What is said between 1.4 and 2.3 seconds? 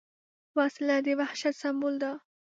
سمبول ده